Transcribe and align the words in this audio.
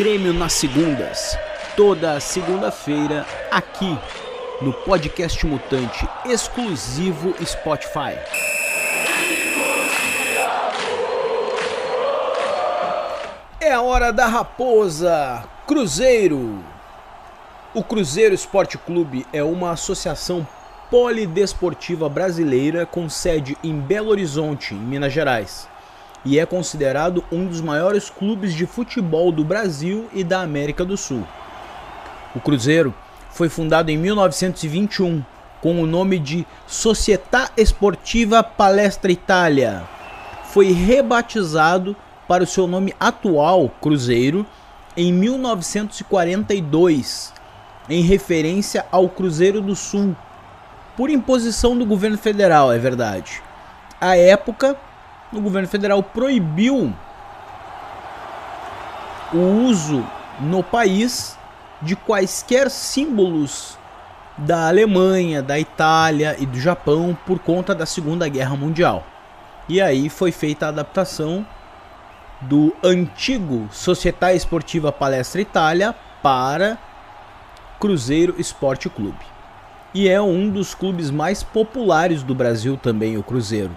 Grêmio 0.00 0.32
nas 0.32 0.54
segundas. 0.54 1.36
Toda 1.76 2.18
segunda-feira 2.20 3.26
aqui 3.50 3.98
no 4.62 4.72
podcast 4.72 5.46
Mutante 5.46 6.08
exclusivo 6.24 7.34
Spotify. 7.44 8.16
É 13.60 13.72
a 13.72 13.82
hora 13.82 14.10
da 14.10 14.26
raposa, 14.26 15.44
Cruzeiro. 15.66 16.64
O 17.74 17.84
Cruzeiro 17.84 18.34
Esporte 18.34 18.78
Clube 18.78 19.26
é 19.34 19.44
uma 19.44 19.72
associação 19.72 20.48
polidesportiva 20.90 22.08
brasileira 22.08 22.86
com 22.86 23.06
sede 23.10 23.54
em 23.62 23.78
Belo 23.78 24.08
Horizonte, 24.08 24.72
em 24.72 24.78
Minas 24.78 25.12
Gerais, 25.12 25.68
e 26.24 26.38
é 26.38 26.46
considerado 26.46 27.24
um 27.32 27.46
dos 27.46 27.60
maiores 27.60 28.08
clubes 28.10 28.54
de 28.54 28.66
futebol 28.66 29.32
do 29.32 29.44
Brasil 29.44 30.08
e 30.12 30.22
da 30.22 30.42
América 30.42 30.84
do 30.84 30.96
Sul. 30.96 31.26
O 32.34 32.40
Cruzeiro 32.40 32.94
foi 33.30 33.48
fundado 33.48 33.90
em 33.90 33.96
1921 33.96 35.24
com 35.60 35.82
o 35.82 35.86
nome 35.86 36.18
de 36.18 36.46
Società 36.66 37.50
Esportiva 37.56 38.42
Palestra 38.42 39.12
Itália. 39.12 39.84
Foi 40.44 40.72
rebatizado 40.72 41.96
para 42.26 42.44
o 42.44 42.46
seu 42.46 42.66
nome 42.66 42.94
atual, 42.98 43.68
Cruzeiro, 43.80 44.46
em 44.96 45.12
1942, 45.12 47.32
em 47.88 48.02
referência 48.02 48.84
ao 48.90 49.08
Cruzeiro 49.08 49.60
do 49.60 49.76
Sul, 49.76 50.16
por 50.96 51.10
imposição 51.10 51.76
do 51.76 51.86
governo 51.86 52.18
federal, 52.18 52.72
é 52.72 52.78
verdade. 52.78 53.40
À 54.00 54.16
época, 54.16 54.76
o 55.32 55.40
governo 55.40 55.68
federal 55.68 56.02
proibiu 56.02 56.92
o 59.32 59.38
uso 59.38 60.04
no 60.40 60.62
país 60.62 61.38
de 61.80 61.94
quaisquer 61.94 62.70
símbolos 62.70 63.78
da 64.36 64.68
Alemanha, 64.68 65.42
da 65.42 65.58
Itália 65.58 66.36
e 66.38 66.46
do 66.46 66.58
Japão 66.58 67.16
por 67.26 67.38
conta 67.38 67.74
da 67.74 67.86
Segunda 67.86 68.28
Guerra 68.28 68.56
Mundial. 68.56 69.04
E 69.68 69.80
aí 69.80 70.08
foi 70.08 70.32
feita 70.32 70.66
a 70.66 70.70
adaptação 70.70 71.46
do 72.40 72.74
antigo 72.82 73.68
Società 73.70 74.32
Esportiva 74.32 74.90
Palestra 74.90 75.40
Itália 75.40 75.94
para 76.22 76.78
Cruzeiro 77.78 78.34
Esporte 78.38 78.88
Clube. 78.88 79.24
E 79.92 80.08
é 80.08 80.20
um 80.20 80.48
dos 80.48 80.74
clubes 80.74 81.10
mais 81.10 81.42
populares 81.42 82.22
do 82.22 82.34
Brasil 82.34 82.76
também, 82.76 83.16
o 83.16 83.22
Cruzeiro, 83.22 83.76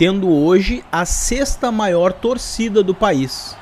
tendo 0.00 0.30
hoje 0.30 0.82
a 0.90 1.04
sexta 1.04 1.70
maior 1.70 2.10
torcida 2.10 2.82
do 2.82 2.94
país. 2.94 3.54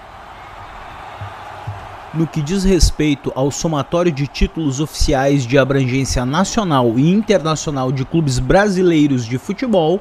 No 2.14 2.28
que 2.28 2.40
diz 2.40 2.62
respeito 2.62 3.32
ao 3.34 3.50
somatório 3.50 4.12
de 4.12 4.28
títulos 4.28 4.78
oficiais 4.78 5.44
de 5.44 5.58
abrangência 5.58 6.24
nacional 6.24 6.96
e 6.96 7.10
internacional 7.10 7.90
de 7.90 8.04
clubes 8.04 8.38
brasileiros 8.38 9.26
de 9.26 9.36
futebol, 9.36 10.00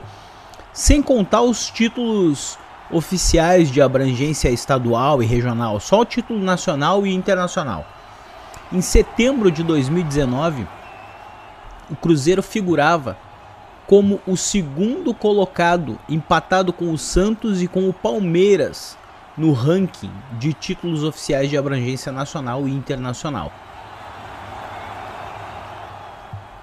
sem 0.72 1.02
contar 1.02 1.42
os 1.42 1.72
títulos 1.72 2.56
oficiais 2.92 3.72
de 3.72 3.82
abrangência 3.82 4.50
estadual 4.50 5.24
e 5.24 5.26
regional, 5.26 5.80
só 5.80 6.02
o 6.02 6.06
título 6.06 6.40
nacional 6.40 7.08
e 7.08 7.16
internacional. 7.16 7.84
Em 8.72 8.80
setembro 8.80 9.50
de 9.50 9.64
2019, 9.64 10.68
o 11.90 11.96
Cruzeiro 11.96 12.44
figurava 12.44 13.18
como 13.88 14.20
o 14.28 14.36
segundo 14.36 15.14
colocado, 15.14 15.98
empatado 16.10 16.74
com 16.74 16.92
o 16.92 16.98
Santos 16.98 17.62
e 17.62 17.68
com 17.68 17.88
o 17.88 17.94
Palmeiras 17.94 18.98
no 19.38 19.54
ranking 19.54 20.12
de 20.34 20.52
títulos 20.52 21.04
oficiais 21.04 21.50
de 21.50 21.58
abrangência 21.58 22.12
nacional 22.12 22.68
e 22.68 22.72
internacional. 22.72 23.52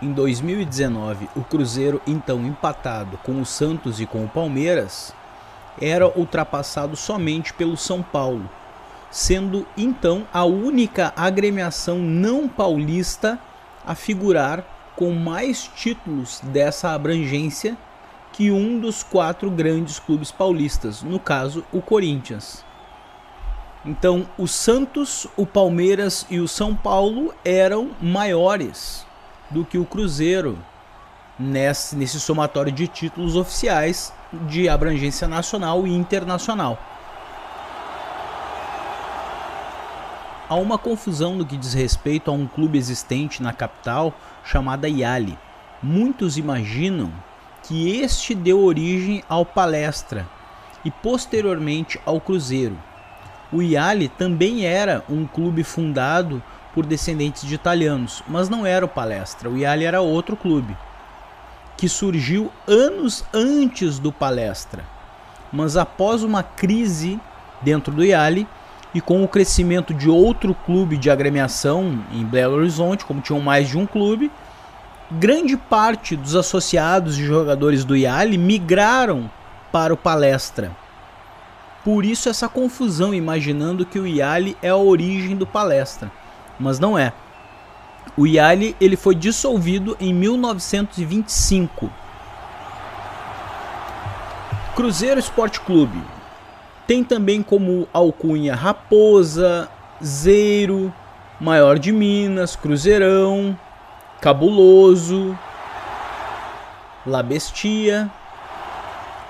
Em 0.02 0.12
2019, 0.12 1.30
o 1.34 1.42
Cruzeiro, 1.42 2.02
então 2.06 2.44
empatado 2.44 3.16
com 3.18 3.40
o 3.40 3.46
Santos 3.46 4.00
e 4.00 4.06
com 4.06 4.22
o 4.22 4.28
Palmeiras, 4.28 5.14
era 5.80 6.06
ultrapassado 6.06 6.94
somente 6.94 7.54
pelo 7.54 7.76
São 7.76 8.02
Paulo, 8.02 8.50
sendo 9.10 9.66
então 9.78 10.26
a 10.30 10.44
única 10.44 11.10
agremiação 11.16 11.98
não 11.98 12.46
paulista 12.46 13.38
a 13.86 13.94
figurar 13.94 14.73
com 14.96 15.12
mais 15.12 15.70
títulos 15.74 16.40
dessa 16.44 16.90
abrangência 16.90 17.76
que 18.32 18.50
um 18.50 18.80
dos 18.80 19.02
quatro 19.02 19.50
grandes 19.50 19.98
clubes 19.98 20.30
paulistas, 20.30 21.02
no 21.02 21.20
caso 21.20 21.64
o 21.72 21.80
Corinthians. 21.80 22.64
Então, 23.84 24.26
o 24.38 24.48
Santos, 24.48 25.26
o 25.36 25.44
Palmeiras 25.44 26.26
e 26.30 26.40
o 26.40 26.48
São 26.48 26.74
Paulo 26.74 27.34
eram 27.44 27.90
maiores 28.00 29.06
do 29.50 29.64
que 29.64 29.78
o 29.78 29.84
Cruzeiro 29.84 30.58
nesse, 31.38 31.94
nesse 31.94 32.18
somatório 32.18 32.72
de 32.72 32.88
títulos 32.88 33.36
oficiais 33.36 34.12
de 34.48 34.68
abrangência 34.68 35.28
nacional 35.28 35.86
e 35.86 35.92
internacional. 35.92 36.78
Há 40.46 40.56
uma 40.56 40.76
confusão 40.76 41.34
no 41.34 41.46
que 41.46 41.56
diz 41.56 41.72
respeito 41.72 42.30
a 42.30 42.34
um 42.34 42.46
clube 42.46 42.76
existente 42.76 43.42
na 43.42 43.50
capital 43.50 44.12
chamada 44.44 44.86
Yali. 44.86 45.38
Muitos 45.82 46.36
imaginam 46.36 47.10
que 47.62 47.98
este 47.98 48.34
deu 48.34 48.62
origem 48.62 49.24
ao 49.26 49.46
Palestra 49.46 50.28
e 50.84 50.90
posteriormente 50.90 51.98
ao 52.04 52.20
Cruzeiro. 52.20 52.76
O 53.50 53.62
Iali 53.62 54.06
também 54.06 54.66
era 54.66 55.02
um 55.08 55.26
clube 55.26 55.64
fundado 55.64 56.42
por 56.74 56.84
descendentes 56.84 57.48
de 57.48 57.54
italianos, 57.54 58.22
mas 58.28 58.50
não 58.50 58.66
era 58.66 58.84
o 58.84 58.88
Palestra. 58.88 59.48
O 59.48 59.56
Iali 59.56 59.86
era 59.86 60.02
outro 60.02 60.36
clube 60.36 60.76
que 61.74 61.88
surgiu 61.88 62.52
anos 62.68 63.24
antes 63.32 63.98
do 63.98 64.12
Palestra. 64.12 64.84
Mas 65.50 65.74
após 65.74 66.22
uma 66.22 66.42
crise 66.42 67.18
dentro 67.62 67.94
do 67.94 68.04
Iali 68.04 68.46
e 68.94 69.00
com 69.00 69.24
o 69.24 69.28
crescimento 69.28 69.92
de 69.92 70.08
outro 70.08 70.54
clube 70.54 70.96
de 70.96 71.10
agremiação 71.10 71.98
em 72.12 72.24
Belo 72.24 72.56
Horizonte, 72.56 73.04
como 73.04 73.20
tinham 73.20 73.40
mais 73.40 73.68
de 73.68 73.76
um 73.76 73.84
clube, 73.84 74.30
grande 75.10 75.56
parte 75.56 76.14
dos 76.14 76.36
associados 76.36 77.18
e 77.18 77.24
jogadores 77.24 77.84
do 77.84 77.96
Iali 77.96 78.38
migraram 78.38 79.28
para 79.72 79.92
o 79.92 79.96
Palestra. 79.96 80.70
Por 81.82 82.04
isso 82.04 82.28
essa 82.28 82.48
confusão 82.48 83.12
imaginando 83.12 83.84
que 83.84 83.98
o 83.98 84.06
Iali 84.06 84.56
é 84.62 84.68
a 84.68 84.76
origem 84.76 85.36
do 85.36 85.46
Palestra, 85.46 86.10
mas 86.58 86.78
não 86.78 86.96
é. 86.96 87.12
O 88.16 88.26
Iali 88.26 88.76
ele 88.80 88.96
foi 88.96 89.14
dissolvido 89.14 89.96
em 89.98 90.14
1925. 90.14 91.90
Cruzeiro 94.76 95.20
Esporte 95.20 95.60
Clube 95.60 96.00
tem 96.86 97.02
também 97.02 97.42
como 97.42 97.88
alcunha 97.92 98.54
Raposa, 98.54 99.68
Zeiro, 100.02 100.92
Maior 101.40 101.78
de 101.78 101.92
Minas, 101.92 102.56
Cruzeirão, 102.56 103.58
Cabuloso, 104.20 105.38
La 107.06 107.22
Bestia, 107.22 108.10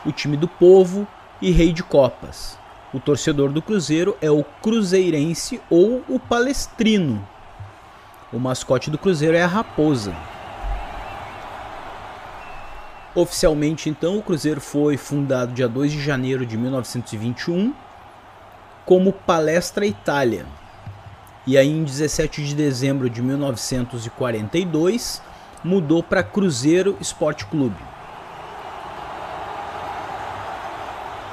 o 0.05 0.13
time 0.13 0.37
do 0.37 0.47
povo 0.47 1.07
e 1.41 1.51
Rei 1.51 1.73
de 1.73 1.83
Copas. 1.83 2.59
O 2.93 3.01
torcedor 3.01 3.51
do 3.51 3.63
Cruzeiro 3.63 4.17
é 4.21 4.31
o 4.31 4.45
Cruzeirense 4.45 5.61
ou 5.69 6.05
o 6.09 6.19
Palestrino. 6.19 7.27
O 8.33 8.39
mascote 8.39 8.91
do 8.91 8.99
Cruzeiro 8.99 9.37
é 9.37 9.43
a 9.43 9.49
raposa. 9.49 10.15
Oficialmente, 13.15 13.89
então, 13.89 14.19
o 14.19 14.23
Cruzeiro 14.23 14.61
foi 14.61 14.97
fundado 14.97 15.53
dia 15.53 15.69
2 15.69 15.93
de 15.93 16.03
janeiro 16.03 16.45
de 16.45 16.57
1921 16.57 17.73
como 18.85 19.13
Palestra 19.13 19.87
Itália 19.87 20.45
e 21.47 21.59
aí, 21.59 21.69
em 21.69 21.85
17 21.85 22.43
de 22.43 22.55
dezembro 22.55 23.11
de 23.11 23.21
1942, 23.21 25.21
mudou 25.63 26.03
para 26.03 26.23
Cruzeiro 26.23 26.97
Esporte 27.03 27.45
Clube. 27.45 27.77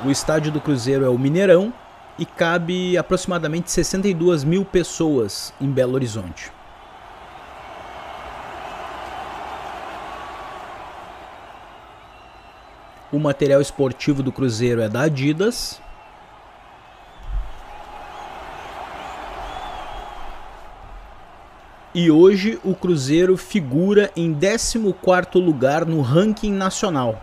O 0.04 0.12
estádio 0.12 0.52
do 0.52 0.60
Cruzeiro 0.60 1.06
é 1.06 1.10
o 1.10 1.18
Mineirão 1.18 1.74
e 2.20 2.26
cabe 2.26 2.98
aproximadamente 2.98 3.72
62 3.72 4.44
mil 4.44 4.66
pessoas 4.66 5.54
em 5.62 5.72
Belo 5.72 5.94
Horizonte. 5.94 6.52
O 13.12 13.20
material 13.20 13.60
esportivo 13.60 14.24
do 14.24 14.32
Cruzeiro 14.32 14.82
é 14.82 14.88
da 14.88 15.02
Adidas, 15.02 15.82
E 21.94 22.10
hoje 22.10 22.58
o 22.64 22.74
Cruzeiro 22.74 23.36
figura 23.36 24.10
em 24.16 24.34
14º 24.34 25.44
lugar 25.44 25.86
no 25.86 26.00
ranking 26.00 26.54
nacional. 26.54 27.22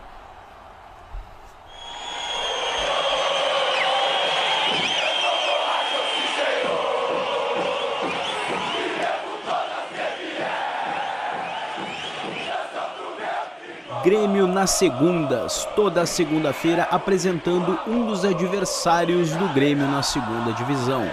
Grêmio 14.03 14.47
nas 14.47 14.71
segundas, 14.71 15.67
toda 15.75 16.05
segunda-feira 16.05 16.87
apresentando 16.89 17.77
um 17.85 18.05
dos 18.05 18.23
adversários 18.23 19.31
do 19.31 19.49
Grêmio 19.49 19.85
na 19.87 20.01
segunda 20.01 20.53
divisão. 20.53 21.05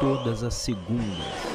Todas 0.00 0.42
as 0.42 0.54
segundas 0.54 1.51